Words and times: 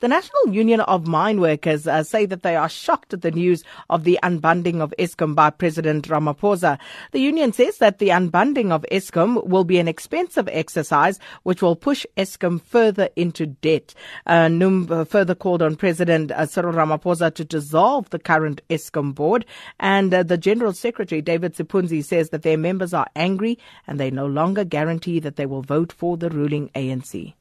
The 0.00 0.08
National 0.08 0.52
Union 0.52 0.80
of 0.80 1.06
Mine 1.06 1.40
Workers 1.40 1.86
uh, 1.86 2.02
say 2.02 2.26
that 2.26 2.42
they 2.42 2.54
are 2.54 2.68
shocked 2.68 3.14
at 3.14 3.22
the 3.22 3.30
news 3.30 3.64
of 3.88 4.04
the 4.04 4.18
unbundling 4.22 4.80
of 4.80 4.92
Eskom 4.98 5.34
by 5.34 5.48
President 5.48 6.08
Ramaphosa. 6.08 6.78
The 7.12 7.20
union 7.20 7.54
says 7.54 7.78
that 7.78 7.98
the 7.98 8.10
unbundling 8.10 8.72
of 8.72 8.84
Eskom 8.92 9.46
will 9.46 9.64
be 9.64 9.78
an 9.78 9.88
expensive 9.88 10.48
exercise 10.52 11.18
which 11.44 11.62
will 11.62 11.76
push 11.76 12.04
Eskom 12.18 12.60
further 12.60 13.08
into 13.16 13.46
debt. 13.46 13.94
Uh, 14.26 14.48
NUM 14.48 15.06
further 15.06 15.34
called 15.34 15.62
on 15.62 15.76
President 15.76 16.30
uh, 16.30 16.44
Cyril 16.44 16.74
Ramaphosa 16.74 17.34
to 17.34 17.44
dissolve 17.44 18.10
the 18.10 18.18
current 18.18 18.60
Eskom 18.68 19.14
board. 19.14 19.46
And 19.80 20.12
uh, 20.12 20.22
the 20.22 20.36
General 20.36 20.74
Secretary, 20.74 21.22
David 21.22 21.54
Sipunzi, 21.54 22.04
says 22.04 22.28
that 22.30 22.42
their 22.42 22.58
members 22.58 22.92
are 22.92 23.06
angry 23.16 23.58
and 23.86 23.98
they 23.98 24.10
no 24.10 24.26
longer 24.26 24.64
guarantee 24.64 25.20
that 25.20 25.36
they 25.36 25.46
will 25.46 25.62
vote 25.62 25.90
for 25.90 26.18
the 26.18 26.28
ruling 26.28 26.68
ANC 26.74 27.32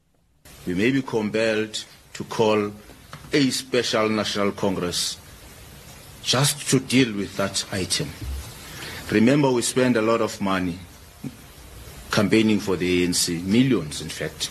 we 0.65 0.73
may 0.73 0.91
be 0.91 1.01
compelled 1.01 1.85
to 2.16 2.23
call 2.23 2.71
a 3.34 3.50
special 3.50 4.07
national 4.09 4.52
congress 4.53 5.17
just 6.23 6.70
to 6.70 6.80
deal 6.80 7.13
with 7.13 7.35
that 7.38 7.66
item. 7.72 8.09
Remember, 9.12 9.52
we 9.52 9.62
spend 9.62 9.98
a 9.98 10.02
lot 10.02 10.22
of 10.22 10.39
money 10.41 10.80
campaigning 12.12 12.59
for 12.59 12.77
the 12.77 13.05
ANC, 13.05 13.44
millions 13.44 14.02
in 14.02 14.08
fact. 14.08 14.49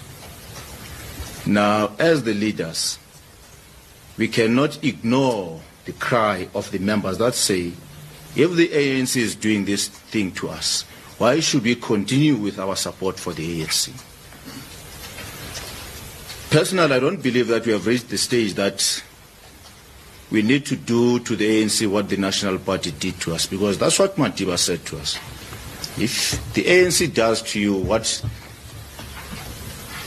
Now, 1.47 1.93
as 1.99 2.23
the 2.23 2.35
leaders, 2.35 2.99
we 4.19 4.29
cannot 4.29 4.85
ignore 4.85 5.61
the 5.87 5.93
cry 5.93 6.49
of 6.55 6.71
the 6.71 6.79
members 6.79 7.19
that 7.19 7.35
say, 7.35 7.73
if 8.37 8.53
the 8.53 8.69
ANC 8.69 9.17
is 9.17 9.35
doing 9.35 9.65
this 9.65 9.89
thing 9.89 10.33
to 10.33 10.51
us, 10.51 10.83
why 11.17 11.41
should 11.41 11.63
we 11.63 11.77
continue 11.77 12.37
with 12.37 12.59
our 12.59 12.77
support 12.77 13.19
for 13.19 13.33
the 13.33 13.63
ANC? 13.63 14.14
Personally, 16.55 16.95
I 16.95 17.01
don't 17.01 17.21
believe 17.21 17.49
that 17.49 17.67
we 17.67 17.73
have 17.73 17.85
reached 17.85 18.11
the 18.11 18.17
stage 18.17 18.55
that 18.55 19.03
we 20.31 20.41
need 20.41 20.65
to 20.67 20.77
do 20.77 21.19
to 21.19 21.35
the 21.35 21.65
ANC 21.65 21.85
what 21.91 22.09
the 22.09 22.17
National 22.17 22.61
Party 22.61 22.93
did 22.93 23.21
to 23.23 23.35
us, 23.35 23.47
because 23.47 23.77
that's 23.77 23.99
what 23.99 24.15
Madiba 24.15 24.57
said 24.57 24.87
to 24.87 24.99
us. 24.99 25.17
If 25.99 26.55
the 26.55 26.63
ANC 26.63 27.13
does 27.13 27.43
to 27.51 27.59
you 27.59 27.75
what 27.75 28.25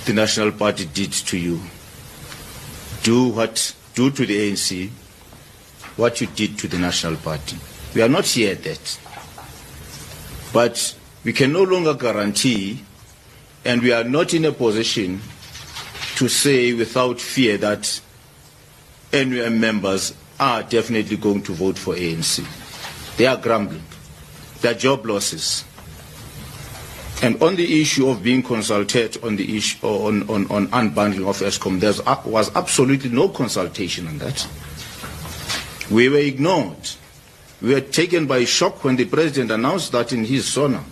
the 0.05 0.13
National 0.13 0.53
Party 0.53 0.85
did 0.85 1.11
to 1.11 1.37
you, 1.37 1.59
do 3.03 3.27
what 3.27 3.75
do 3.93 4.09
to 4.09 4.25
the 4.25 4.49
ANC 4.49 4.89
what 5.97 6.21
you 6.21 6.27
did 6.27 6.57
to 6.59 6.69
the 6.69 6.79
National 6.79 7.17
Party. 7.17 7.57
We 7.93 8.01
are 8.01 8.07
not 8.07 8.25
here 8.25 8.53
at 8.53 8.63
that. 8.63 8.99
But 10.53 10.95
we 11.25 11.33
can 11.33 11.51
no 11.51 11.63
longer 11.63 11.93
guarantee, 11.93 12.85
and 13.65 13.81
we 13.81 13.91
are 13.91 14.05
not 14.05 14.33
in 14.33 14.45
a 14.45 14.53
position 14.53 15.19
to 16.17 16.27
say 16.27 16.73
without 16.73 17.21
fear 17.21 17.57
that 17.57 18.01
NUM 19.13 19.59
members 19.59 20.15
are 20.39 20.63
definitely 20.63 21.15
going 21.15 21.43
to 21.43 21.53
vote 21.53 21.77
for 21.77 21.93
ANC. 21.93 22.43
They 23.17 23.27
are 23.27 23.37
grumbling. 23.37 23.83
There 24.61 24.71
are 24.71 24.75
job 24.75 25.05
losses. 25.05 25.63
And 27.21 27.39
on 27.41 27.55
the 27.55 27.81
issue 27.81 28.09
of 28.09 28.23
being 28.23 28.41
consulted 28.41 29.23
on 29.23 29.35
the 29.35 29.57
issue 29.57 29.85
on, 29.85 30.27
on, 30.27 30.49
on 30.49 30.67
unbundling 30.69 31.27
of 31.27 31.37
Eskom, 31.37 31.79
there 31.79 31.93
was 32.25 32.55
absolutely 32.55 33.11
no 33.11 33.29
consultation 33.29 34.07
on 34.07 34.17
that. 34.17 34.47
We 35.91 36.09
were 36.09 36.17
ignored. 36.17 36.89
We 37.61 37.75
were 37.75 37.81
taken 37.81 38.25
by 38.25 38.45
shock 38.45 38.83
when 38.83 38.95
the 38.95 39.05
president 39.05 39.51
announced 39.51 39.91
that 39.91 40.11
in 40.13 40.25
his 40.25 40.47
SONA. 40.47 40.83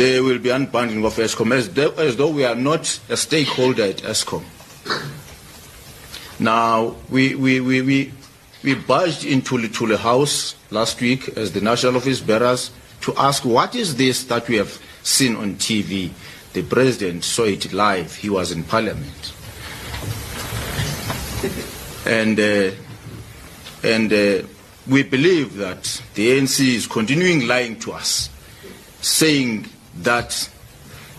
There 0.00 0.22
will 0.22 0.38
be 0.38 0.48
unbundling 0.48 1.04
of 1.04 1.16
Eskom 1.16 1.52
as, 1.52 1.68
as 1.98 2.16
though 2.16 2.30
we 2.30 2.42
are 2.46 2.54
not 2.54 2.98
a 3.10 3.18
stakeholder 3.18 3.82
at 3.82 3.98
Eskom. 3.98 4.42
Now, 6.40 6.96
we, 7.10 7.34
we, 7.34 7.60
we, 7.60 7.82
we, 7.82 8.12
we 8.64 8.74
barged 8.76 9.26
into 9.26 9.58
Luthuli 9.58 9.98
House 9.98 10.56
last 10.70 10.98
week 11.02 11.28
as 11.36 11.52
the 11.52 11.60
National 11.60 11.98
Office 11.98 12.20
bearers 12.22 12.70
to 13.02 13.14
ask 13.18 13.44
what 13.44 13.74
is 13.74 13.96
this 13.96 14.24
that 14.24 14.48
we 14.48 14.56
have 14.56 14.80
seen 15.02 15.36
on 15.36 15.56
TV. 15.56 16.10
The 16.54 16.62
president 16.62 17.22
saw 17.22 17.44
it 17.44 17.70
live. 17.74 18.14
He 18.14 18.30
was 18.30 18.52
in 18.52 18.64
parliament. 18.64 19.34
and 22.06 22.40
uh, 22.40 22.70
and 23.84 24.10
uh, 24.10 24.46
we 24.88 25.02
believe 25.02 25.56
that 25.56 26.02
the 26.14 26.38
ANC 26.38 26.66
is 26.66 26.86
continuing 26.86 27.46
lying 27.46 27.78
to 27.80 27.92
us, 27.92 28.30
saying 29.02 29.66
that 29.96 30.48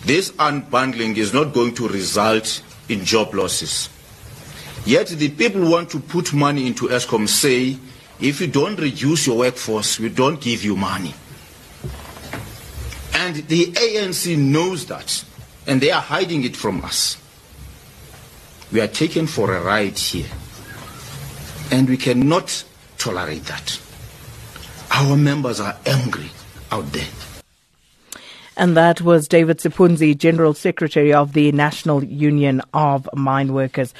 this 0.05 0.31
unbundling 0.31 1.17
is 1.17 1.33
not 1.33 1.53
going 1.53 1.75
to 1.75 1.87
result 1.87 2.63
in 2.89 3.05
job 3.05 3.33
losses. 3.33 3.89
Yet 4.85 5.07
the 5.07 5.29
people 5.29 5.69
want 5.69 5.89
to 5.91 5.99
put 5.99 6.33
money 6.33 6.65
into 6.65 6.87
Eskom 6.87 7.27
say, 7.27 7.77
if 8.19 8.41
you 8.41 8.47
don't 8.47 8.79
reduce 8.79 9.27
your 9.27 9.37
workforce, 9.37 9.99
we 9.99 10.09
don't 10.09 10.41
give 10.41 10.63
you 10.63 10.75
money. 10.75 11.13
And 13.13 13.35
the 13.47 13.65
ANC 13.67 14.37
knows 14.37 14.85
that, 14.87 15.23
and 15.67 15.79
they 15.81 15.91
are 15.91 16.01
hiding 16.01 16.43
it 16.43 16.55
from 16.55 16.83
us. 16.83 17.17
We 18.71 18.81
are 18.81 18.87
taken 18.87 19.27
for 19.27 19.53
a 19.53 19.61
ride 19.61 19.97
here, 19.97 20.29
and 21.71 21.87
we 21.87 21.97
cannot 21.97 22.63
tolerate 22.97 23.43
that. 23.45 23.79
Our 24.91 25.17
members 25.17 25.59
are 25.59 25.77
angry 25.85 26.29
out 26.71 26.91
there. 26.91 27.07
And 28.61 28.77
that 28.77 29.01
was 29.01 29.27
David 29.27 29.57
Sipunzi, 29.57 30.15
General 30.15 30.53
Secretary 30.53 31.11
of 31.11 31.33
the 31.33 31.51
National 31.51 32.03
Union 32.03 32.61
of 32.75 33.09
Mine 33.15 33.53
Workers. 33.53 33.91